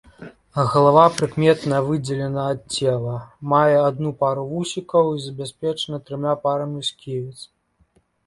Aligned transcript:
Галава 0.69 1.01
прыкметна 1.17 1.81
выдзелена 1.89 2.45
ад 2.53 2.61
цела, 2.77 3.11
мае 3.53 3.75
адну 3.89 4.13
пару 4.23 4.47
вусікаў 4.55 5.05
і 5.17 5.21
забяспечаная 5.27 6.01
трыма 6.07 6.33
парамі 6.47 6.79
сківіц. 6.91 7.37